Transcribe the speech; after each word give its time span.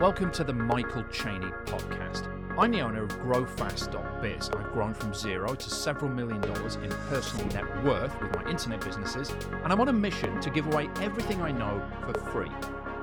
Welcome 0.00 0.32
to 0.32 0.42
the 0.42 0.52
Michael 0.52 1.04
Cheney 1.04 1.46
podcast. 1.66 2.26
I'm 2.58 2.72
the 2.72 2.80
owner 2.80 3.04
of 3.04 3.10
GrowFast.biz. 3.20 4.50
I've 4.50 4.72
grown 4.72 4.92
from 4.92 5.14
zero 5.14 5.54
to 5.54 5.70
several 5.70 6.10
million 6.10 6.40
dollars 6.40 6.74
in 6.76 6.90
personal 7.08 7.46
net 7.46 7.84
worth 7.84 8.20
with 8.20 8.34
my 8.34 8.50
internet 8.50 8.84
businesses, 8.84 9.30
and 9.30 9.72
I'm 9.72 9.80
on 9.80 9.88
a 9.88 9.92
mission 9.92 10.40
to 10.40 10.50
give 10.50 10.66
away 10.66 10.90
everything 11.00 11.40
I 11.40 11.52
know 11.52 11.80
for 12.04 12.20
free. 12.32 12.50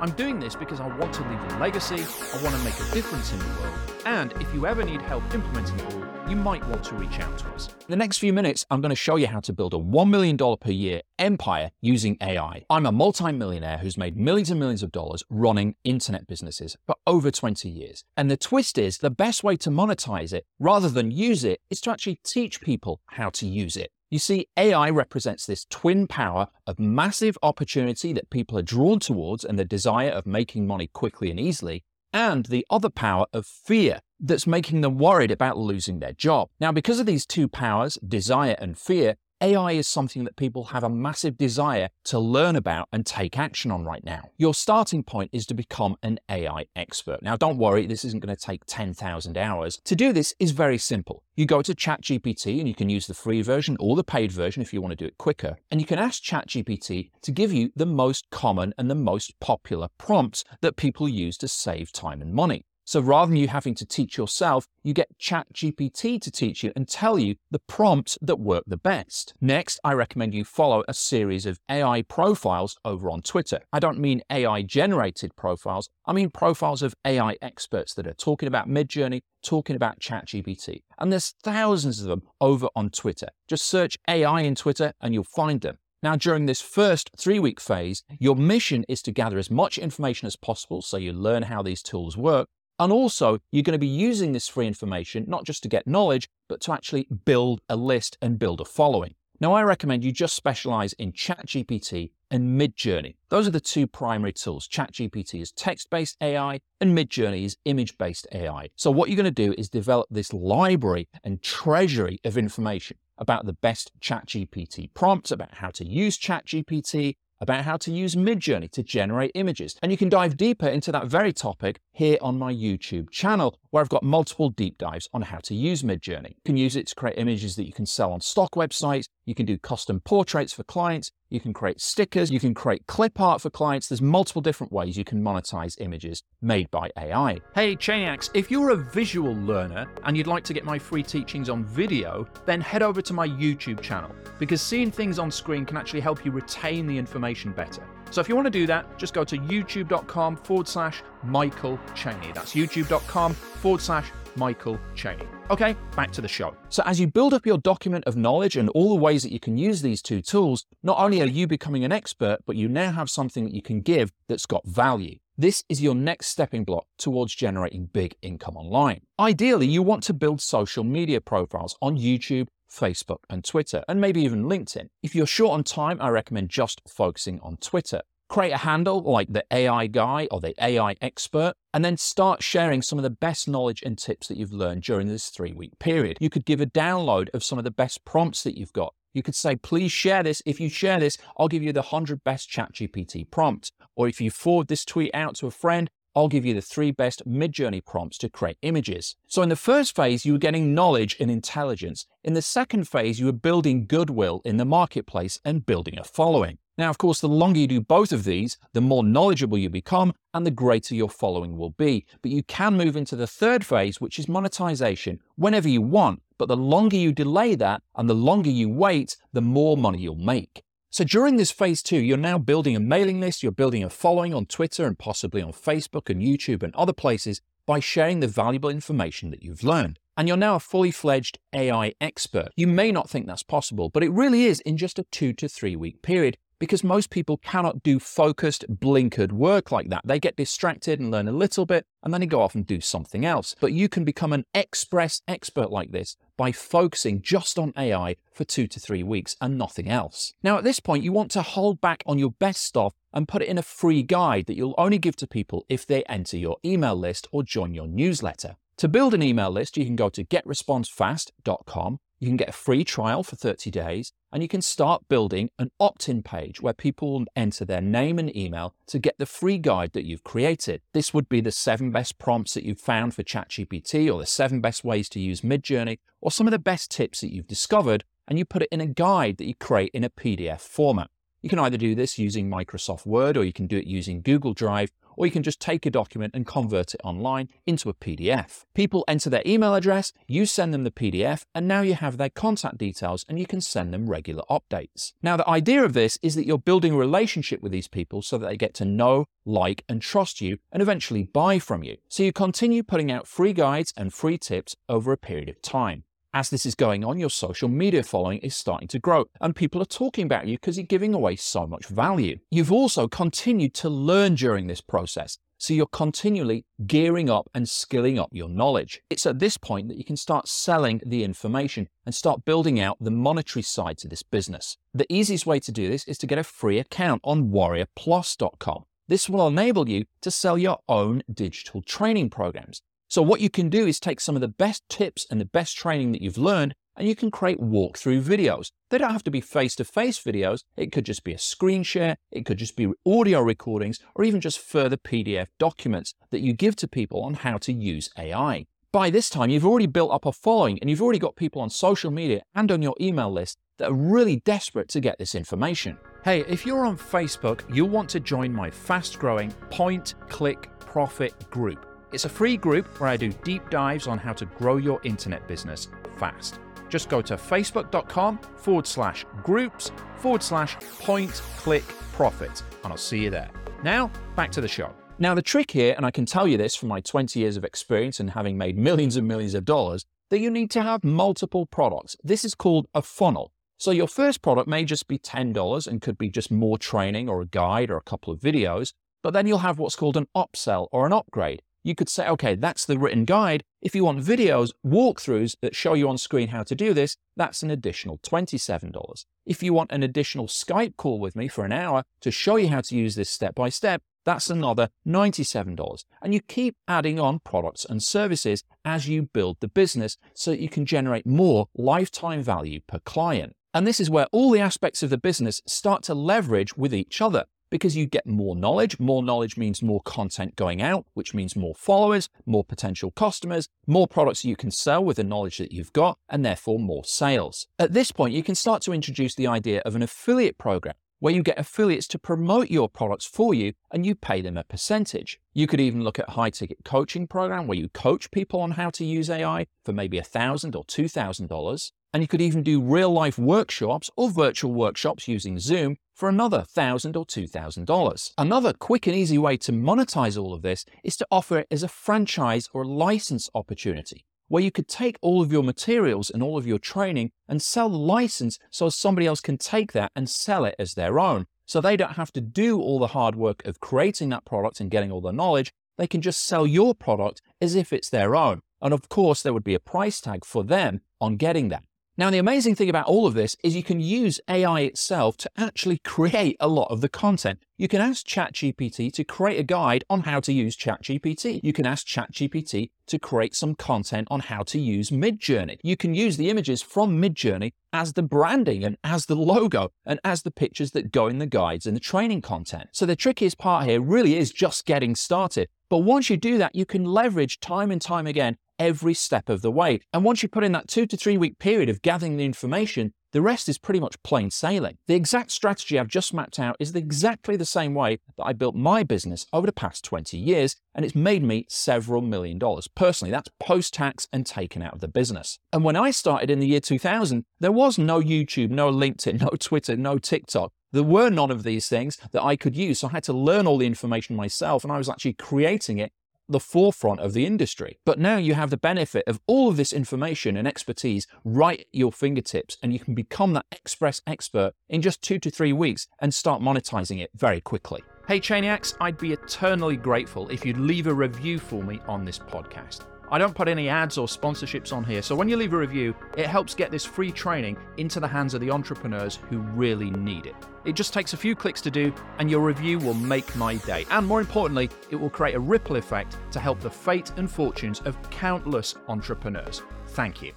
I'm 0.01 0.09
doing 0.13 0.39
this 0.39 0.55
because 0.55 0.79
I 0.79 0.87
want 0.97 1.13
to 1.13 1.29
leave 1.29 1.53
a 1.53 1.59
legacy, 1.59 2.03
I 2.33 2.43
want 2.43 2.55
to 2.55 2.63
make 2.63 2.73
a 2.73 2.91
difference 2.91 3.31
in 3.33 3.37
the 3.37 3.45
world, 3.45 3.75
and 4.07 4.31
if 4.41 4.51
you 4.51 4.65
ever 4.65 4.81
need 4.83 4.99
help 4.99 5.21
implementing 5.31 5.77
it 5.77 5.93
all, 5.93 6.03
you 6.27 6.35
might 6.35 6.67
want 6.69 6.83
to 6.85 6.95
reach 6.95 7.19
out 7.19 7.37
to 7.37 7.47
us. 7.49 7.67
In 7.67 7.85
the 7.89 7.97
next 7.97 8.17
few 8.17 8.33
minutes, 8.33 8.65
I'm 8.71 8.81
going 8.81 8.89
to 8.89 8.95
show 8.95 9.15
you 9.15 9.27
how 9.27 9.41
to 9.41 9.53
build 9.53 9.75
a 9.75 9.77
$1 9.77 10.09
million 10.09 10.37
per 10.37 10.71
year 10.71 11.03
empire 11.19 11.69
using 11.81 12.17
AI. 12.19 12.65
I'm 12.67 12.87
a 12.87 12.91
multi-millionaire 12.91 13.77
who's 13.77 13.95
made 13.95 14.17
millions 14.17 14.49
and 14.49 14.59
millions 14.59 14.81
of 14.81 14.91
dollars 14.91 15.21
running 15.29 15.75
internet 15.83 16.25
businesses 16.25 16.77
for 16.87 16.95
over 17.05 17.29
20 17.29 17.69
years. 17.69 18.03
And 18.17 18.31
the 18.31 18.37
twist 18.37 18.79
is 18.79 18.97
the 18.97 19.11
best 19.11 19.43
way 19.43 19.55
to 19.57 19.69
monetize 19.69 20.33
it, 20.33 20.47
rather 20.57 20.89
than 20.89 21.11
use 21.11 21.43
it, 21.43 21.61
is 21.69 21.79
to 21.81 21.91
actually 21.91 22.19
teach 22.23 22.59
people 22.59 23.01
how 23.05 23.29
to 23.29 23.45
use 23.45 23.77
it. 23.77 23.91
You 24.11 24.19
see, 24.19 24.47
AI 24.57 24.89
represents 24.89 25.45
this 25.45 25.65
twin 25.69 26.05
power 26.05 26.49
of 26.67 26.77
massive 26.77 27.37
opportunity 27.41 28.11
that 28.11 28.29
people 28.29 28.57
are 28.57 28.61
drawn 28.61 28.99
towards 28.99 29.45
and 29.45 29.57
the 29.57 29.63
desire 29.63 30.09
of 30.09 30.25
making 30.25 30.67
money 30.67 30.87
quickly 30.87 31.31
and 31.31 31.39
easily, 31.39 31.85
and 32.11 32.47
the 32.47 32.65
other 32.69 32.89
power 32.89 33.25
of 33.31 33.45
fear 33.45 34.01
that's 34.19 34.45
making 34.45 34.81
them 34.81 34.97
worried 34.97 35.31
about 35.31 35.57
losing 35.57 35.99
their 35.99 36.11
job. 36.11 36.49
Now, 36.59 36.73
because 36.73 36.99
of 36.99 37.05
these 37.05 37.25
two 37.25 37.47
powers, 37.47 37.97
desire 38.05 38.57
and 38.59 38.77
fear, 38.77 39.15
AI 39.41 39.71
is 39.71 39.87
something 39.87 40.23
that 40.25 40.35
people 40.35 40.65
have 40.65 40.83
a 40.83 40.89
massive 40.89 41.35
desire 41.35 41.89
to 42.03 42.19
learn 42.19 42.55
about 42.55 42.87
and 42.91 43.03
take 43.03 43.39
action 43.39 43.71
on 43.71 43.83
right 43.83 44.03
now. 44.03 44.29
Your 44.37 44.53
starting 44.53 45.01
point 45.01 45.31
is 45.33 45.47
to 45.47 45.55
become 45.55 45.95
an 46.03 46.19
AI 46.29 46.67
expert. 46.75 47.23
Now, 47.23 47.37
don't 47.37 47.57
worry, 47.57 47.87
this 47.87 48.05
isn't 48.05 48.23
going 48.23 48.35
to 48.35 48.39
take 48.39 48.61
10,000 48.67 49.37
hours. 49.39 49.81
To 49.85 49.95
do 49.95 50.13
this 50.13 50.35
is 50.39 50.51
very 50.51 50.77
simple. 50.77 51.23
You 51.35 51.47
go 51.47 51.63
to 51.63 51.73
ChatGPT 51.73 52.59
and 52.59 52.67
you 52.67 52.75
can 52.75 52.89
use 52.89 53.07
the 53.07 53.15
free 53.15 53.41
version 53.41 53.77
or 53.79 53.95
the 53.95 54.03
paid 54.03 54.31
version 54.31 54.61
if 54.61 54.73
you 54.73 54.81
want 54.81 54.91
to 54.91 54.95
do 54.95 55.05
it 55.05 55.17
quicker. 55.17 55.57
And 55.71 55.81
you 55.81 55.87
can 55.87 55.97
ask 55.97 56.21
ChatGPT 56.21 57.09
to 57.23 57.31
give 57.31 57.51
you 57.51 57.71
the 57.75 57.87
most 57.87 58.29
common 58.29 58.75
and 58.77 58.91
the 58.91 58.95
most 58.95 59.39
popular 59.39 59.87
prompts 59.97 60.43
that 60.61 60.75
people 60.75 61.09
use 61.09 61.35
to 61.37 61.47
save 61.47 61.91
time 61.91 62.21
and 62.21 62.31
money. 62.31 62.65
So 62.91 62.99
rather 62.99 63.29
than 63.29 63.37
you 63.37 63.47
having 63.47 63.73
to 63.75 63.85
teach 63.85 64.17
yourself, 64.17 64.67
you 64.83 64.93
get 64.93 65.17
ChatGPT 65.17 66.19
to 66.19 66.29
teach 66.29 66.61
you 66.61 66.73
and 66.75 66.89
tell 66.89 67.17
you 67.17 67.35
the 67.49 67.59
prompts 67.59 68.17
that 68.21 68.37
work 68.37 68.65
the 68.67 68.75
best. 68.75 69.33
Next, 69.39 69.79
I 69.81 69.93
recommend 69.93 70.33
you 70.33 70.43
follow 70.43 70.83
a 70.89 70.93
series 70.93 71.45
of 71.45 71.61
AI 71.69 72.01
profiles 72.01 72.75
over 72.83 73.09
on 73.09 73.21
Twitter. 73.21 73.61
I 73.71 73.79
don't 73.79 73.97
mean 73.97 74.23
AI 74.29 74.63
generated 74.63 75.37
profiles, 75.37 75.87
I 76.05 76.11
mean 76.11 76.31
profiles 76.31 76.81
of 76.81 76.93
AI 77.05 77.37
experts 77.41 77.93
that 77.93 78.07
are 78.07 78.13
talking 78.13 78.47
about 78.47 78.67
Midjourney, 78.67 79.21
talking 79.41 79.77
about 79.77 80.01
ChatGPT. 80.01 80.81
And 80.99 81.13
there's 81.13 81.33
thousands 81.43 82.01
of 82.01 82.07
them 82.07 82.23
over 82.41 82.67
on 82.75 82.89
Twitter. 82.89 83.29
Just 83.47 83.67
search 83.67 83.97
AI 84.09 84.41
in 84.41 84.55
Twitter 84.55 84.91
and 84.99 85.13
you'll 85.13 85.23
find 85.23 85.61
them. 85.61 85.77
Now, 86.03 86.17
during 86.17 86.45
this 86.45 86.59
first 86.59 87.11
three 87.17 87.39
week 87.39 87.61
phase, 87.61 88.03
your 88.19 88.35
mission 88.35 88.83
is 88.89 89.01
to 89.03 89.11
gather 89.11 89.37
as 89.37 89.49
much 89.49 89.77
information 89.77 90.25
as 90.25 90.35
possible 90.35 90.81
so 90.81 90.97
you 90.97 91.13
learn 91.13 91.43
how 91.43 91.61
these 91.61 91.83
tools 91.83 92.17
work, 92.17 92.49
and 92.79 92.91
also, 92.91 93.39
you're 93.51 93.63
going 93.63 93.73
to 93.73 93.79
be 93.79 93.87
using 93.87 94.31
this 94.31 94.47
free 94.47 94.67
information 94.67 95.25
not 95.27 95.45
just 95.45 95.63
to 95.63 95.69
get 95.69 95.87
knowledge, 95.87 96.29
but 96.47 96.61
to 96.61 96.73
actually 96.73 97.07
build 97.25 97.61
a 97.69 97.75
list 97.75 98.17
and 98.21 98.39
build 98.39 98.59
a 98.61 98.65
following. 98.65 99.15
Now, 99.39 99.53
I 99.53 99.63
recommend 99.63 100.03
you 100.03 100.11
just 100.11 100.35
specialize 100.35 100.93
in 100.93 101.13
ChatGPT 101.13 102.11
and 102.29 102.61
Midjourney. 102.61 103.15
Those 103.29 103.47
are 103.47 103.51
the 103.51 103.59
two 103.59 103.87
primary 103.87 104.33
tools. 104.33 104.67
ChatGPT 104.67 105.41
is 105.41 105.51
text 105.51 105.89
based 105.89 106.15
AI, 106.21 106.59
and 106.79 106.95
Midjourney 106.95 107.45
is 107.45 107.57
image 107.65 107.97
based 107.97 108.27
AI. 108.31 108.69
So, 108.75 108.91
what 108.91 109.09
you're 109.09 109.15
going 109.15 109.25
to 109.25 109.31
do 109.31 109.55
is 109.57 109.67
develop 109.67 110.07
this 110.11 110.31
library 110.31 111.09
and 111.23 111.41
treasury 111.41 112.19
of 112.23 112.37
information 112.37 112.97
about 113.17 113.45
the 113.45 113.53
best 113.53 113.91
ChatGPT 113.99 114.93
prompts, 114.93 115.31
about 115.31 115.55
how 115.55 115.69
to 115.71 115.85
use 115.85 116.19
ChatGPT, 116.19 117.15
about 117.41 117.65
how 117.65 117.75
to 117.75 117.91
use 117.91 118.15
Midjourney 118.15 118.71
to 118.71 118.83
generate 118.83 119.31
images. 119.35 119.75
And 119.81 119.91
you 119.91 119.97
can 119.97 120.07
dive 120.07 120.37
deeper 120.37 120.67
into 120.67 120.91
that 120.91 121.07
very 121.07 121.33
topic 121.33 121.81
here 121.91 122.17
on 122.21 122.37
my 122.37 122.53
YouTube 122.53 123.09
channel, 123.09 123.57
where 123.71 123.81
I've 123.81 123.89
got 123.89 124.03
multiple 124.03 124.49
deep 124.49 124.77
dives 124.77 125.09
on 125.11 125.23
how 125.23 125.39
to 125.39 125.55
use 125.55 125.81
Midjourney. 125.81 126.29
You 126.29 126.41
can 126.45 126.57
use 126.57 126.75
it 126.75 126.87
to 126.87 126.95
create 126.95 127.17
images 127.17 127.55
that 127.55 127.65
you 127.65 127.73
can 127.73 127.85
sell 127.87 128.13
on 128.13 128.21
stock 128.21 128.51
websites. 128.51 129.05
You 129.25 129.35
can 129.35 129.45
do 129.45 129.57
custom 129.57 129.99
portraits 129.99 130.53
for 130.53 130.63
clients. 130.63 131.11
You 131.31 131.39
can 131.39 131.53
create 131.53 131.79
stickers. 131.79 132.29
You 132.29 132.41
can 132.41 132.53
create 132.53 132.85
clip 132.87 133.19
art 133.19 133.41
for 133.41 133.49
clients. 133.49 133.87
There's 133.87 134.01
multiple 134.01 134.41
different 134.41 134.73
ways 134.73 134.97
you 134.97 135.05
can 135.05 135.23
monetize 135.23 135.79
images 135.79 136.23
made 136.41 136.69
by 136.69 136.91
AI. 136.97 137.39
Hey, 137.55 137.77
Chaniacs, 137.77 138.29
if 138.33 138.51
you're 138.51 138.71
a 138.71 138.75
visual 138.75 139.33
learner 139.33 139.87
and 140.03 140.17
you'd 140.17 140.27
like 140.27 140.43
to 140.43 140.53
get 140.53 140.65
my 140.65 140.77
free 140.77 141.01
teachings 141.01 141.49
on 141.49 141.63
video, 141.63 142.27
then 142.45 142.59
head 142.59 142.83
over 142.83 143.01
to 143.01 143.13
my 143.13 143.27
YouTube 143.27 143.79
channel 143.81 144.13
because 144.39 144.61
seeing 144.61 144.91
things 144.91 145.19
on 145.19 145.31
screen 145.31 145.65
can 145.65 145.77
actually 145.77 146.01
help 146.01 146.25
you 146.25 146.31
retain 146.31 146.85
the 146.85 146.97
information 146.97 147.53
better. 147.53 147.87
So 148.09 148.19
if 148.19 148.27
you 148.27 148.35
want 148.35 148.47
to 148.47 148.51
do 148.51 148.67
that, 148.67 148.97
just 148.97 149.13
go 149.13 149.23
to 149.23 149.37
youtube.com 149.37 150.35
forward 150.35 150.67
slash 150.67 151.01
Michael. 151.23 151.79
That's 151.95 152.53
youtube.com 152.53 153.33
forward 153.33 153.81
slash 153.81 154.11
Michael 154.35 154.79
Cheney. 154.95 155.25
Okay, 155.49 155.75
back 155.95 156.11
to 156.11 156.21
the 156.21 156.27
show. 156.27 156.55
So, 156.69 156.83
as 156.85 156.99
you 156.99 157.07
build 157.07 157.33
up 157.33 157.45
your 157.45 157.57
document 157.57 158.05
of 158.05 158.15
knowledge 158.15 158.57
and 158.57 158.69
all 158.69 158.89
the 158.89 159.01
ways 159.01 159.23
that 159.23 159.31
you 159.31 159.39
can 159.39 159.57
use 159.57 159.81
these 159.81 160.01
two 160.01 160.21
tools, 160.21 160.65
not 160.83 160.97
only 160.97 161.21
are 161.21 161.25
you 161.25 161.47
becoming 161.47 161.83
an 161.83 161.91
expert, 161.91 162.39
but 162.45 162.55
you 162.55 162.67
now 162.67 162.91
have 162.91 163.09
something 163.09 163.43
that 163.43 163.53
you 163.53 163.61
can 163.61 163.81
give 163.81 164.11
that's 164.27 164.45
got 164.45 164.65
value. 164.65 165.17
This 165.37 165.63
is 165.69 165.81
your 165.81 165.95
next 165.95 166.27
stepping 166.27 166.63
block 166.63 166.85
towards 166.97 167.33
generating 167.33 167.85
big 167.85 168.15
income 168.21 168.55
online. 168.55 169.01
Ideally, 169.19 169.67
you 169.67 169.81
want 169.81 170.03
to 170.03 170.13
build 170.13 170.41
social 170.41 170.83
media 170.83 171.19
profiles 171.19 171.75
on 171.81 171.97
YouTube, 171.97 172.47
Facebook, 172.71 173.19
and 173.29 173.43
Twitter, 173.43 173.83
and 173.87 173.99
maybe 173.99 174.21
even 174.21 174.43
LinkedIn. 174.43 174.87
If 175.01 175.15
you're 175.15 175.25
short 175.25 175.53
on 175.53 175.63
time, 175.63 175.97
I 175.99 176.09
recommend 176.09 176.49
just 176.49 176.81
focusing 176.87 177.39
on 177.41 177.57
Twitter 177.57 178.01
create 178.31 178.51
a 178.51 178.57
handle 178.57 179.01
like 179.03 179.27
the 179.29 179.43
AI 179.51 179.87
guy 179.87 180.25
or 180.31 180.39
the 180.39 180.55
AI 180.63 180.95
expert, 181.01 181.53
and 181.73 181.83
then 181.83 181.97
start 181.97 182.41
sharing 182.41 182.81
some 182.81 182.97
of 182.97 183.03
the 183.03 183.09
best 183.09 183.45
knowledge 183.45 183.83
and 183.83 183.97
tips 183.97 184.29
that 184.29 184.37
you've 184.37 184.53
learned 184.53 184.83
during 184.83 185.09
this 185.09 185.27
three 185.27 185.51
week 185.51 185.77
period. 185.79 186.17
You 186.21 186.29
could 186.29 186.45
give 186.45 186.61
a 186.61 186.65
download 186.65 187.27
of 187.33 187.43
some 187.43 187.57
of 187.57 187.65
the 187.65 187.71
best 187.71 188.05
prompts 188.05 188.41
that 188.43 188.57
you've 188.57 188.71
got. 188.71 188.93
You 189.13 189.21
could 189.21 189.35
say, 189.35 189.57
please 189.57 189.91
share 189.91 190.23
this. 190.23 190.41
If 190.45 190.61
you 190.61 190.69
share 190.69 190.97
this, 190.97 191.17
I'll 191.37 191.49
give 191.49 191.61
you 191.61 191.73
the 191.73 191.81
100 191.81 192.23
best 192.23 192.49
ChatGPT 192.49 193.29
prompts. 193.29 193.73
Or 193.97 194.07
if 194.07 194.21
you 194.21 194.31
forward 194.31 194.69
this 194.69 194.85
tweet 194.85 195.13
out 195.13 195.35
to 195.35 195.47
a 195.47 195.51
friend, 195.51 195.89
I'll 196.15 196.29
give 196.29 196.45
you 196.45 196.53
the 196.53 196.61
three 196.61 196.91
best 196.91 197.27
Midjourney 197.27 197.83
prompts 197.85 198.17
to 198.19 198.29
create 198.29 198.57
images. 198.61 199.17
So 199.27 199.41
in 199.41 199.49
the 199.49 199.57
first 199.57 199.93
phase, 199.93 200.25
you 200.25 200.31
were 200.31 200.39
getting 200.39 200.73
knowledge 200.73 201.17
and 201.19 201.29
intelligence. 201.29 202.05
In 202.23 202.33
the 202.33 202.41
second 202.41 202.87
phase, 202.87 203.19
you 203.19 203.25
were 203.25 203.33
building 203.33 203.87
goodwill 203.87 204.41
in 204.45 204.55
the 204.55 204.63
marketplace 204.63 205.37
and 205.43 205.65
building 205.65 205.99
a 205.99 206.05
following. 206.05 206.59
Now, 206.81 206.89
of 206.89 206.97
course, 206.97 207.21
the 207.21 207.29
longer 207.29 207.59
you 207.59 207.67
do 207.67 207.79
both 207.79 208.11
of 208.11 208.23
these, 208.23 208.57
the 208.73 208.81
more 208.81 209.03
knowledgeable 209.03 209.59
you 209.59 209.69
become 209.69 210.15
and 210.33 210.47
the 210.47 210.49
greater 210.49 210.95
your 210.95 211.11
following 211.11 211.55
will 211.55 211.69
be. 211.69 212.07
But 212.23 212.31
you 212.31 212.41
can 212.41 212.75
move 212.75 212.97
into 212.97 213.15
the 213.15 213.27
third 213.27 213.63
phase, 213.63 214.01
which 214.01 214.17
is 214.17 214.27
monetization, 214.27 215.19
whenever 215.35 215.69
you 215.69 215.79
want. 215.83 216.23
But 216.39 216.47
the 216.47 216.57
longer 216.57 216.97
you 216.97 217.11
delay 217.11 217.53
that 217.53 217.83
and 217.95 218.09
the 218.09 218.15
longer 218.15 218.49
you 218.49 218.67
wait, 218.67 219.15
the 219.31 219.43
more 219.43 219.77
money 219.77 219.99
you'll 219.99 220.15
make. 220.15 220.63
So 220.89 221.03
during 221.03 221.35
this 221.35 221.51
phase 221.51 221.83
two, 221.83 221.99
you're 221.99 222.17
now 222.17 222.39
building 222.39 222.75
a 222.75 222.79
mailing 222.79 223.19
list, 223.19 223.43
you're 223.43 223.51
building 223.51 223.83
a 223.83 223.89
following 223.91 224.33
on 224.33 224.47
Twitter 224.47 224.87
and 224.87 224.97
possibly 224.97 225.43
on 225.43 225.53
Facebook 225.53 226.09
and 226.09 226.19
YouTube 226.19 226.63
and 226.63 226.73
other 226.73 226.93
places 226.93 227.41
by 227.67 227.79
sharing 227.79 228.21
the 228.21 228.27
valuable 228.27 228.71
information 228.71 229.29
that 229.29 229.43
you've 229.43 229.63
learned. 229.63 229.99
And 230.17 230.27
you're 230.27 230.35
now 230.35 230.55
a 230.55 230.59
fully 230.59 230.89
fledged 230.89 231.37
AI 231.53 231.93
expert. 232.01 232.49
You 232.55 232.65
may 232.65 232.91
not 232.91 233.07
think 233.07 233.27
that's 233.27 233.43
possible, 233.43 233.89
but 233.89 234.01
it 234.01 234.11
really 234.11 234.45
is 234.45 234.61
in 234.61 234.77
just 234.77 234.97
a 234.97 235.03
two 235.11 235.31
to 235.33 235.47
three 235.47 235.75
week 235.75 236.01
period 236.01 236.37
because 236.61 236.83
most 236.83 237.09
people 237.09 237.37
cannot 237.37 237.81
do 237.81 237.97
focused, 237.97 238.65
blinkered 238.69 239.31
work 239.31 239.71
like 239.71 239.89
that. 239.89 240.03
They 240.05 240.19
get 240.19 240.35
distracted 240.35 240.99
and 240.99 241.09
learn 241.09 241.27
a 241.27 241.31
little 241.31 241.65
bit 241.65 241.87
and 242.03 242.13
then 242.13 242.21
they 242.21 242.27
go 242.27 242.43
off 242.43 242.53
and 242.53 242.67
do 242.67 242.79
something 242.79 243.25
else. 243.25 243.55
But 243.59 243.73
you 243.73 243.89
can 243.89 244.03
become 244.03 244.31
an 244.31 244.45
express 244.53 245.23
expert 245.27 245.71
like 245.71 245.91
this 245.91 246.17
by 246.37 246.51
focusing 246.51 247.23
just 247.23 247.57
on 247.57 247.73
AI 247.75 248.15
for 248.31 248.43
two 248.43 248.67
to 248.67 248.79
three 248.79 249.01
weeks 249.01 249.35
and 249.41 249.57
nothing 249.57 249.89
else. 249.89 250.35
Now, 250.43 250.59
at 250.59 250.63
this 250.63 250.79
point, 250.79 251.03
you 251.03 251.11
want 251.11 251.31
to 251.31 251.41
hold 251.41 251.81
back 251.81 252.03
on 252.05 252.19
your 252.19 252.31
best 252.31 252.63
stuff 252.63 252.93
and 253.11 253.27
put 253.27 253.41
it 253.41 253.47
in 253.47 253.57
a 253.57 253.63
free 253.63 254.03
guide 254.03 254.45
that 254.45 254.55
you'll 254.55 254.75
only 254.77 254.99
give 254.99 255.15
to 255.15 255.27
people 255.27 255.65
if 255.67 255.87
they 255.87 256.03
enter 256.03 256.37
your 256.37 256.57
email 256.63 256.95
list 256.95 257.27
or 257.31 257.41
join 257.41 257.73
your 257.73 257.87
newsletter. 257.87 258.55
To 258.77 258.87
build 258.87 259.15
an 259.15 259.23
email 259.23 259.49
list, 259.49 259.77
you 259.77 259.85
can 259.85 259.95
go 259.95 260.09
to 260.09 260.23
getresponsefast.com 260.23 261.99
you 262.21 262.27
can 262.27 262.37
get 262.37 262.49
a 262.49 262.53
free 262.53 262.83
trial 262.83 263.23
for 263.23 263.35
30 263.35 263.71
days, 263.71 264.13
and 264.31 264.43
you 264.43 264.47
can 264.47 264.61
start 264.61 265.09
building 265.09 265.49
an 265.57 265.71
opt 265.79 266.07
in 266.07 266.21
page 266.21 266.61
where 266.61 266.71
people 266.71 267.25
enter 267.35 267.65
their 267.65 267.81
name 267.81 268.19
and 268.19 268.33
email 268.37 268.75
to 268.85 268.99
get 268.99 269.17
the 269.17 269.25
free 269.25 269.57
guide 269.57 269.93
that 269.93 270.05
you've 270.05 270.23
created. 270.23 270.81
This 270.93 271.15
would 271.15 271.27
be 271.27 271.41
the 271.41 271.51
seven 271.51 271.89
best 271.89 272.19
prompts 272.19 272.53
that 272.53 272.63
you've 272.63 272.79
found 272.79 273.15
for 273.15 273.23
ChatGPT, 273.23 274.13
or 274.13 274.19
the 274.19 274.27
seven 274.27 274.61
best 274.61 274.83
ways 274.83 275.09
to 275.09 275.19
use 275.19 275.41
Midjourney, 275.41 275.97
or 276.21 276.31
some 276.31 276.45
of 276.45 276.51
the 276.51 276.59
best 276.59 276.91
tips 276.91 277.21
that 277.21 277.33
you've 277.33 277.47
discovered, 277.47 278.03
and 278.27 278.37
you 278.37 278.45
put 278.45 278.61
it 278.61 278.69
in 278.71 278.81
a 278.81 278.85
guide 278.85 279.37
that 279.37 279.47
you 279.47 279.55
create 279.55 279.89
in 279.91 280.03
a 280.03 280.09
PDF 280.09 280.61
format. 280.61 281.09
You 281.41 281.49
can 281.49 281.57
either 281.57 281.77
do 281.77 281.95
this 281.95 282.19
using 282.19 282.51
Microsoft 282.51 283.07
Word 283.07 283.35
or 283.35 283.43
you 283.43 283.51
can 283.51 283.65
do 283.65 283.77
it 283.77 283.87
using 283.87 284.21
Google 284.21 284.53
Drive 284.53 284.91
or 285.17 285.25
you 285.25 285.31
can 285.31 285.43
just 285.43 285.59
take 285.59 285.85
a 285.85 285.91
document 285.91 286.33
and 286.35 286.45
convert 286.45 286.93
it 286.93 287.01
online 287.03 287.49
into 287.65 287.89
a 287.89 287.93
PDF. 287.93 288.65
People 288.73 289.03
enter 289.07 289.29
their 289.29 289.43
email 289.45 289.75
address, 289.75 290.13
you 290.27 290.45
send 290.45 290.73
them 290.73 290.83
the 290.83 290.91
PDF, 290.91 291.43
and 291.53 291.67
now 291.67 291.81
you 291.81 291.95
have 291.95 292.17
their 292.17 292.29
contact 292.29 292.77
details 292.77 293.25
and 293.27 293.39
you 293.39 293.45
can 293.45 293.61
send 293.61 293.93
them 293.93 294.09
regular 294.09 294.43
updates. 294.49 295.13
Now, 295.21 295.37
the 295.37 295.49
idea 295.49 295.83
of 295.83 295.93
this 295.93 296.17
is 296.21 296.35
that 296.35 296.45
you're 296.45 296.57
building 296.57 296.93
a 296.93 296.97
relationship 296.97 297.61
with 297.61 297.71
these 297.71 297.87
people 297.87 298.21
so 298.21 298.37
that 298.37 298.47
they 298.47 298.57
get 298.57 298.73
to 298.75 298.85
know, 298.85 299.25
like, 299.45 299.83
and 299.87 300.01
trust 300.01 300.41
you 300.41 300.57
and 300.71 300.81
eventually 300.81 301.23
buy 301.23 301.59
from 301.59 301.83
you. 301.83 301.97
So 302.07 302.23
you 302.23 302.33
continue 302.33 302.83
putting 302.83 303.11
out 303.11 303.27
free 303.27 303.53
guides 303.53 303.93
and 303.97 304.13
free 304.13 304.37
tips 304.37 304.75
over 304.89 305.11
a 305.11 305.17
period 305.17 305.49
of 305.49 305.61
time. 305.61 306.03
As 306.33 306.49
this 306.49 306.65
is 306.65 306.75
going 306.75 307.03
on, 307.03 307.19
your 307.19 307.29
social 307.29 307.67
media 307.67 308.03
following 308.03 308.39
is 308.39 308.55
starting 308.55 308.87
to 308.89 308.99
grow 308.99 309.25
and 309.41 309.53
people 309.53 309.81
are 309.81 309.85
talking 309.85 310.25
about 310.25 310.47
you 310.47 310.57
because 310.57 310.77
you're 310.77 310.85
giving 310.85 311.13
away 311.13 311.35
so 311.35 311.67
much 311.67 311.87
value. 311.87 312.39
You've 312.49 312.71
also 312.71 313.09
continued 313.09 313.73
to 313.75 313.89
learn 313.89 314.35
during 314.35 314.67
this 314.67 314.79
process. 314.79 315.37
So 315.57 315.73
you're 315.73 315.87
continually 315.87 316.65
gearing 316.87 317.29
up 317.29 317.49
and 317.53 317.67
skilling 317.67 318.17
up 318.17 318.29
your 318.31 318.47
knowledge. 318.47 319.01
It's 319.09 319.25
at 319.25 319.39
this 319.39 319.57
point 319.57 319.89
that 319.89 319.97
you 319.97 320.05
can 320.05 320.15
start 320.15 320.47
selling 320.47 321.01
the 321.05 321.25
information 321.25 321.89
and 322.05 322.15
start 322.15 322.45
building 322.45 322.79
out 322.79 322.97
the 323.01 323.11
monetary 323.11 323.61
side 323.61 323.97
to 323.97 324.07
this 324.07 324.23
business. 324.23 324.77
The 324.93 325.11
easiest 325.13 325.45
way 325.45 325.59
to 325.59 325.71
do 325.71 325.89
this 325.89 326.07
is 326.07 326.17
to 326.19 326.27
get 326.27 326.39
a 326.39 326.45
free 326.45 326.79
account 326.79 327.19
on 327.25 327.49
warriorplus.com. 327.49 328.85
This 329.09 329.27
will 329.27 329.47
enable 329.47 329.89
you 329.89 330.05
to 330.21 330.31
sell 330.31 330.57
your 330.57 330.79
own 330.87 331.23
digital 331.31 331.81
training 331.81 332.29
programs. 332.29 332.81
So, 333.11 333.21
what 333.21 333.41
you 333.41 333.49
can 333.49 333.67
do 333.67 333.85
is 333.85 333.99
take 333.99 334.21
some 334.21 334.35
of 334.35 334.41
the 334.41 334.47
best 334.47 334.87
tips 334.87 335.27
and 335.29 335.41
the 335.41 335.43
best 335.43 335.75
training 335.75 336.13
that 336.13 336.21
you've 336.21 336.37
learned, 336.37 336.75
and 336.95 337.05
you 337.05 337.13
can 337.13 337.29
create 337.29 337.59
walkthrough 337.59 338.21
videos. 338.21 338.71
They 338.89 338.97
don't 338.97 339.11
have 339.11 339.25
to 339.25 339.29
be 339.29 339.41
face 339.41 339.75
to 339.75 339.83
face 339.83 340.17
videos, 340.17 340.63
it 340.77 340.93
could 340.93 341.03
just 341.03 341.25
be 341.25 341.33
a 341.33 341.37
screen 341.37 341.83
share, 341.83 342.15
it 342.31 342.45
could 342.45 342.57
just 342.57 342.77
be 342.77 342.93
audio 343.05 343.41
recordings, 343.41 343.99
or 344.15 344.23
even 344.23 344.39
just 344.39 344.59
further 344.59 344.95
PDF 344.95 345.47
documents 345.59 346.13
that 346.29 346.39
you 346.39 346.53
give 346.53 346.77
to 346.77 346.87
people 346.87 347.21
on 347.21 347.33
how 347.33 347.57
to 347.57 347.73
use 347.73 348.09
AI. 348.17 348.65
By 348.93 349.09
this 349.09 349.29
time, 349.29 349.49
you've 349.49 349.65
already 349.65 349.87
built 349.87 350.13
up 350.13 350.25
a 350.25 350.31
following 350.31 350.79
and 350.79 350.89
you've 350.89 351.01
already 351.01 351.19
got 351.19 351.35
people 351.35 351.61
on 351.61 351.69
social 351.69 352.11
media 352.11 352.43
and 352.55 352.71
on 352.71 352.81
your 352.81 352.95
email 353.01 353.29
list 353.29 353.57
that 353.77 353.89
are 353.89 353.93
really 353.93 354.37
desperate 354.45 354.87
to 354.87 355.01
get 355.01 355.19
this 355.19 355.35
information. 355.35 355.97
Hey, 356.23 356.45
if 356.47 356.65
you're 356.65 356.85
on 356.85 356.97
Facebook, 356.97 357.63
you'll 357.75 357.89
want 357.89 358.09
to 358.11 358.21
join 358.21 358.53
my 358.53 358.71
fast 358.71 359.19
growing 359.19 359.51
point, 359.69 360.15
click, 360.29 360.69
profit 360.79 361.49
group. 361.49 361.90
It's 362.11 362.25
a 362.25 362.29
free 362.29 362.57
group 362.57 362.99
where 362.99 363.09
I 363.09 363.15
do 363.15 363.31
deep 363.43 363.69
dives 363.69 364.05
on 364.05 364.17
how 364.17 364.33
to 364.33 364.45
grow 364.45 364.75
your 364.75 364.99
internet 365.03 365.47
business 365.47 365.87
fast. 366.17 366.59
Just 366.89 367.07
go 367.07 367.21
to 367.21 367.35
facebook.com 367.35 368.37
forward 368.57 368.85
slash 368.85 369.25
groups 369.43 369.93
forward 370.17 370.43
slash 370.43 370.75
point 370.99 371.31
click 371.57 371.87
profit, 372.11 372.63
and 372.83 372.91
I'll 372.91 372.97
see 372.97 373.23
you 373.23 373.29
there. 373.29 373.49
Now, 373.81 374.11
back 374.35 374.51
to 374.51 374.61
the 374.61 374.67
show. 374.67 374.93
Now, 375.19 375.33
the 375.35 375.41
trick 375.41 375.71
here, 375.71 375.93
and 375.95 376.05
I 376.05 376.11
can 376.11 376.25
tell 376.25 376.49
you 376.49 376.57
this 376.57 376.75
from 376.75 376.89
my 376.89 376.99
20 376.99 377.39
years 377.39 377.55
of 377.55 377.63
experience 377.63 378.19
and 378.19 378.31
having 378.31 378.57
made 378.57 378.77
millions 378.77 379.15
and 379.15 379.25
millions 379.25 379.53
of 379.53 379.63
dollars, 379.63 380.03
that 380.31 380.39
you 380.39 380.49
need 380.49 380.69
to 380.71 380.81
have 380.81 381.05
multiple 381.05 381.65
products. 381.65 382.17
This 382.23 382.43
is 382.43 382.55
called 382.55 382.87
a 382.93 383.01
funnel. 383.01 383.53
So, 383.77 383.91
your 383.91 384.07
first 384.07 384.41
product 384.41 384.67
may 384.67 384.83
just 384.83 385.07
be 385.07 385.17
$10 385.17 385.87
and 385.87 386.01
could 386.01 386.17
be 386.17 386.29
just 386.29 386.51
more 386.51 386.77
training 386.77 387.29
or 387.29 387.39
a 387.39 387.47
guide 387.47 387.89
or 387.89 387.97
a 387.97 388.01
couple 388.01 388.33
of 388.33 388.41
videos, 388.41 388.91
but 389.23 389.31
then 389.31 389.47
you'll 389.47 389.59
have 389.59 389.79
what's 389.79 389.95
called 389.95 390.17
an 390.17 390.27
upsell 390.35 390.87
or 390.91 391.05
an 391.05 391.13
upgrade 391.13 391.61
you 391.83 391.95
could 391.95 392.09
say, 392.09 392.27
okay, 392.27 392.55
that's 392.55 392.85
the 392.85 392.97
written 392.97 393.25
guide. 393.25 393.63
If 393.81 393.95
you 393.95 394.05
want 394.05 394.23
videos, 394.23 394.71
walkthroughs 394.85 395.55
that 395.61 395.75
show 395.75 395.93
you 395.93 396.07
on 396.07 396.17
screen 396.17 396.49
how 396.49 396.63
to 396.63 396.75
do 396.75 396.93
this, 396.93 397.17
that's 397.35 397.63
an 397.63 397.71
additional 397.71 398.19
$27. 398.19 399.25
If 399.45 399.63
you 399.63 399.73
want 399.73 399.91
an 399.91 400.03
additional 400.03 400.47
Skype 400.47 400.97
call 400.97 401.19
with 401.19 401.35
me 401.35 401.47
for 401.47 401.65
an 401.65 401.71
hour 401.71 402.03
to 402.21 402.31
show 402.31 402.55
you 402.57 402.69
how 402.69 402.81
to 402.81 402.95
use 402.95 403.15
this 403.15 403.29
step 403.29 403.55
by 403.55 403.69
step, 403.69 404.01
that's 404.23 404.49
another 404.49 404.89
$97. 405.07 406.03
And 406.21 406.33
you 406.33 406.41
keep 406.41 406.75
adding 406.87 407.19
on 407.19 407.39
products 407.39 407.85
and 407.85 408.03
services 408.03 408.63
as 408.85 409.07
you 409.07 409.23
build 409.23 409.57
the 409.59 409.67
business 409.67 410.17
so 410.35 410.51
that 410.51 410.59
you 410.59 410.69
can 410.69 410.85
generate 410.85 411.25
more 411.25 411.67
lifetime 411.75 412.43
value 412.43 412.81
per 412.87 412.99
client. 412.99 413.55
And 413.73 413.87
this 413.87 413.99
is 413.99 414.09
where 414.09 414.27
all 414.31 414.51
the 414.51 414.59
aspects 414.59 415.01
of 415.01 415.09
the 415.09 415.17
business 415.17 415.61
start 415.65 416.03
to 416.03 416.13
leverage 416.13 416.77
with 416.77 416.93
each 416.93 417.21
other 417.21 417.45
because 417.71 417.97
you 417.97 418.05
get 418.05 418.27
more 418.27 418.55
knowledge. 418.55 418.99
More 418.99 419.23
knowledge 419.23 419.57
means 419.57 419.81
more 419.81 420.01
content 420.01 420.55
going 420.55 420.83
out, 420.83 421.07
which 421.15 421.33
means 421.33 421.55
more 421.55 421.73
followers, 421.73 422.29
more 422.45 422.63
potential 422.63 423.09
customers, 423.09 423.67
more 423.87 424.07
products 424.07 424.45
you 424.45 424.55
can 424.55 424.69
sell 424.69 425.03
with 425.03 425.17
the 425.17 425.23
knowledge 425.23 425.57
that 425.57 425.71
you've 425.71 425.93
got, 425.93 426.19
and 426.29 426.45
therefore 426.45 426.77
more 426.77 427.03
sales. 427.03 427.65
At 427.79 427.93
this 427.93 428.11
point, 428.11 428.35
you 428.35 428.43
can 428.43 428.53
start 428.53 428.83
to 428.83 428.93
introduce 428.93 429.33
the 429.33 429.47
idea 429.47 429.81
of 429.85 429.95
an 429.95 430.03
affiliate 430.03 430.59
program 430.59 430.93
where 431.21 431.33
you 431.33 431.43
get 431.43 431.59
affiliates 431.59 432.07
to 432.07 432.17
promote 432.17 432.71
your 432.71 432.89
products 432.89 433.25
for 433.25 433.53
you 433.53 433.73
and 433.91 434.05
you 434.05 434.15
pay 434.15 434.41
them 434.41 434.57
a 434.57 434.63
percentage. 434.63 435.39
You 435.53 435.67
could 435.67 435.79
even 435.79 436.03
look 436.03 436.17
at 436.17 436.29
high 436.29 436.49
ticket 436.49 436.79
coaching 436.83 437.27
program 437.27 437.67
where 437.67 437.77
you 437.77 437.89
coach 437.89 438.31
people 438.31 438.59
on 438.59 438.71
how 438.71 438.89
to 438.89 439.05
use 439.05 439.29
AI 439.29 439.67
for 439.85 439.93
maybe 439.93 440.17
1,000 440.17 440.75
or 440.75 440.83
$2,000. 440.83 441.91
And 442.13 442.21
you 442.21 442.27
could 442.27 442.41
even 442.41 442.63
do 442.63 442.81
real 442.81 443.11
life 443.11 443.37
workshops 443.37 444.09
or 444.17 444.29
virtual 444.29 444.73
workshops 444.73 445.27
using 445.27 445.59
Zoom 445.59 445.97
for 446.13 446.27
another 446.27 446.57
1,000 446.57 447.15
or 447.15 447.25
$2,000. 447.25 448.31
Another 448.37 448.73
quick 448.73 449.07
and 449.07 449.15
easy 449.15 449.37
way 449.37 449.57
to 449.57 449.71
monetize 449.71 450.37
all 450.37 450.53
of 450.53 450.61
this 450.61 450.85
is 451.03 451.15
to 451.17 451.27
offer 451.31 451.59
it 451.59 451.67
as 451.71 451.83
a 451.83 451.87
franchise 451.87 452.67
or 452.73 452.81
a 452.81 452.87
license 452.87 453.49
opportunity 453.55 454.25
where 454.51 454.61
you 454.61 454.69
could 454.69 454.89
take 454.89 455.17
all 455.21 455.41
of 455.41 455.49
your 455.49 455.63
materials 455.63 456.29
and 456.29 456.43
all 456.43 456.57
of 456.57 456.67
your 456.67 456.77
training 456.77 457.31
and 457.47 457.61
sell 457.61 457.87
the 457.87 457.97
license 457.97 458.59
so 458.69 458.89
somebody 458.89 459.25
else 459.25 459.39
can 459.39 459.57
take 459.57 459.93
that 459.93 460.11
and 460.13 460.29
sell 460.29 460.65
it 460.65 460.75
as 460.77 460.93
their 460.93 461.17
own. 461.21 461.47
So 461.65 461.79
they 461.79 461.95
don't 461.95 462.17
have 462.17 462.33
to 462.33 462.41
do 462.41 462.81
all 462.81 462.99
the 462.99 463.07
hard 463.07 463.37
work 463.37 463.65
of 463.65 463.79
creating 463.79 464.27
that 464.29 464.43
product 464.43 464.81
and 464.81 464.91
getting 464.91 465.09
all 465.09 465.21
the 465.21 465.31
knowledge. 465.31 465.71
They 465.97 466.05
can 466.05 466.21
just 466.21 466.45
sell 466.45 466.67
your 466.67 466.93
product 466.93 467.41
as 467.61 467.75
if 467.75 467.93
it's 467.93 468.09
their 468.09 468.35
own. 468.35 468.59
And 468.81 468.93
of 468.93 469.07
course, 469.07 469.41
there 469.41 469.53
would 469.53 469.63
be 469.63 469.73
a 469.73 469.79
price 469.79 470.19
tag 470.19 470.43
for 470.43 470.65
them 470.65 470.99
on 471.21 471.37
getting 471.37 471.69
that. 471.69 471.85
Now, 472.17 472.29
the 472.29 472.39
amazing 472.39 472.75
thing 472.75 472.89
about 472.89 473.07
all 473.07 473.25
of 473.25 473.35
this 473.35 473.55
is 473.63 473.73
you 473.73 473.83
can 473.83 474.01
use 474.01 474.41
AI 474.49 474.81
itself 474.81 475.37
to 475.37 475.51
actually 475.55 475.97
create 475.99 476.57
a 476.59 476.67
lot 476.67 476.91
of 476.91 476.99
the 476.99 477.07
content. 477.07 477.59
You 477.77 477.87
can 477.87 478.01
ask 478.01 478.27
ChatGPT 478.27 479.13
to 479.13 479.23
create 479.23 479.59
a 479.59 479.63
guide 479.63 480.03
on 480.09 480.21
how 480.23 480.41
to 480.41 480.51
use 480.51 480.75
ChatGPT. 480.75 481.61
You 481.63 481.71
can 481.71 481.85
ask 481.85 482.05
ChatGPT 482.05 482.91
to 483.07 483.17
create 483.17 483.55
some 483.55 483.75
content 483.75 484.27
on 484.29 484.41
how 484.41 484.63
to 484.63 484.77
use 484.77 485.09
Midjourney. 485.09 485.77
You 485.83 485.95
can 485.95 486.13
use 486.13 486.35
the 486.35 486.49
images 486.49 486.81
from 486.81 487.21
Midjourney 487.21 487.71
as 487.93 488.13
the 488.13 488.23
branding 488.23 488.83
and 488.83 488.97
as 489.05 489.27
the 489.27 489.35
logo 489.35 489.91
and 490.05 490.19
as 490.25 490.43
the 490.43 490.51
pictures 490.51 490.91
that 490.91 491.13
go 491.13 491.27
in 491.27 491.39
the 491.39 491.45
guides 491.45 491.85
and 491.85 491.95
the 491.95 492.01
training 492.01 492.41
content. 492.41 492.89
So 492.91 493.05
the 493.05 493.15
trickiest 493.15 493.57
part 493.57 493.85
here 493.87 494.01
really 494.01 494.37
is 494.37 494.51
just 494.51 494.85
getting 494.85 495.15
started. 495.15 495.69
But 495.89 495.99
once 495.99 496.29
you 496.29 496.37
do 496.37 496.57
that, 496.57 496.75
you 496.75 496.85
can 496.85 497.03
leverage 497.03 497.59
time 497.59 497.89
and 497.89 498.01
time 498.01 498.27
again 498.27 498.57
every 498.81 499.13
step 499.13 499.47
of 499.47 499.61
the 499.61 499.71
way. 499.71 499.99
And 500.11 500.23
once 500.23 500.41
you 500.41 500.49
put 500.49 500.63
in 500.63 500.71
that 500.71 500.87
two 500.87 501.05
to 501.05 501.15
three 501.15 501.37
week 501.37 501.59
period 501.59 501.87
of 501.87 502.01
gathering 502.01 502.37
the 502.37 502.45
information, 502.45 503.13
the 503.31 503.41
rest 503.41 503.69
is 503.69 503.77
pretty 503.77 503.99
much 503.99 504.21
plain 504.23 504.49
sailing. 504.49 504.97
The 505.07 505.13
exact 505.13 505.51
strategy 505.51 505.97
I've 505.97 506.07
just 506.07 506.33
mapped 506.33 506.59
out 506.59 506.75
is 506.79 506.93
exactly 506.95 507.55
the 507.55 507.63
same 507.63 507.93
way 507.93 508.19
that 508.37 508.43
I 508.43 508.53
built 508.53 508.75
my 508.75 509.03
business 509.03 509.45
over 509.53 509.67
the 509.67 509.71
past 509.71 510.03
20 510.03 510.35
years, 510.35 510.75
and 510.95 511.05
it's 511.05 511.15
made 511.15 511.43
me 511.43 511.65
several 511.69 512.21
million 512.21 512.57
dollars. 512.57 512.89
Personally, 512.89 513.31
that's 513.31 513.49
post 513.59 513.93
tax 513.93 514.27
and 514.33 514.45
taken 514.45 514.81
out 514.81 514.95
of 514.95 514.99
the 514.99 515.07
business. 515.07 515.59
And 515.71 515.83
when 515.83 515.95
I 515.95 516.09
started 516.11 516.49
in 516.49 516.59
the 516.59 516.67
year 516.67 516.81
2000, 516.81 517.45
there 517.59 517.71
was 517.71 517.97
no 517.99 518.19
YouTube, 518.19 518.71
no 518.71 518.91
LinkedIn, 518.91 519.39
no 519.41 519.51
Twitter, 519.59 519.95
no 519.95 520.17
TikTok. 520.17 520.73
There 520.91 521.03
were 521.03 521.29
none 521.29 521.51
of 521.51 521.63
these 521.63 521.87
things 521.87 522.17
that 522.31 522.43
I 522.43 522.57
could 522.57 522.75
use. 522.75 522.99
So 522.99 523.07
I 523.07 523.11
had 523.11 523.23
to 523.25 523.33
learn 523.33 523.65
all 523.65 523.77
the 523.77 523.85
information 523.85 524.35
myself, 524.35 524.83
and 524.83 524.91
I 524.91 524.97
was 524.97 525.07
actually 525.07 525.33
creating 525.33 525.99
it 525.99 526.11
the 526.47 526.59
forefront 526.59 527.19
of 527.19 527.33
the 527.33 527.45
industry. 527.45 527.99
But 528.05 528.19
now 528.19 528.37
you 528.37 528.53
have 528.53 528.69
the 528.69 528.77
benefit 528.77 529.23
of 529.27 529.39
all 529.47 529.69
of 529.69 529.77
this 529.77 529.93
information 529.93 530.57
and 530.57 530.67
expertise 530.67 531.27
right 531.43 531.81
at 531.81 531.85
your 531.91 532.11
fingertips, 532.11 532.77
and 532.81 532.93
you 532.93 532.99
can 532.99 533.13
become 533.13 533.53
that 533.53 533.65
express 533.71 534.21
expert 534.27 534.73
in 534.89 535.01
just 535.01 535.21
two 535.21 535.39
to 535.39 535.49
three 535.49 535.73
weeks 535.73 536.07
and 536.19 536.33
start 536.33 536.61
monetizing 536.61 537.21
it 537.21 537.31
very 537.35 537.61
quickly. 537.61 538.03
Hey, 538.27 538.39
Chainiacs, 538.39 538.95
I'd 539.01 539.17
be 539.17 539.33
eternally 539.33 539.97
grateful 539.97 540.49
if 540.49 540.65
you'd 540.65 540.77
leave 540.77 541.07
a 541.07 541.13
review 541.13 541.59
for 541.59 541.83
me 541.83 541.99
on 542.07 542.23
this 542.23 542.39
podcast. 542.39 543.10
I 543.31 543.37
don't 543.37 543.55
put 543.55 543.69
any 543.69 543.87
ads 543.87 544.17
or 544.17 544.27
sponsorships 544.27 544.91
on 544.91 545.05
here, 545.05 545.21
so 545.21 545.35
when 545.35 545.47
you 545.47 545.55
leave 545.55 545.71
a 545.71 545.77
review, 545.77 546.13
it 546.35 546.47
helps 546.47 546.75
get 546.75 546.91
this 546.91 547.05
free 547.05 547.31
training 547.31 547.77
into 547.95 548.19
the 548.19 548.27
hands 548.27 548.53
of 548.53 548.59
the 548.59 548.69
entrepreneurs 548.69 549.39
who 549.49 549.59
really 549.59 550.11
need 550.11 550.45
it. 550.45 550.55
It 550.83 550.95
just 550.95 551.13
takes 551.13 551.31
a 551.31 551.37
few 551.37 551.55
clicks 551.55 551.79
to 551.81 551.91
do, 551.91 552.13
and 552.39 552.51
your 552.51 552.59
review 552.59 552.99
will 552.99 553.13
make 553.13 553.55
my 553.55 553.75
day. 553.75 554.05
And 554.11 554.27
more 554.27 554.41
importantly, 554.41 554.89
it 555.11 555.15
will 555.15 555.29
create 555.29 555.55
a 555.55 555.59
ripple 555.59 555.95
effect 555.95 556.35
to 556.51 556.59
help 556.59 556.81
the 556.81 556.89
fate 556.89 557.31
and 557.37 557.49
fortunes 557.49 558.01
of 558.01 558.17
countless 558.31 558.95
entrepreneurs. 559.07 559.81
Thank 560.07 560.41
you. 560.41 560.51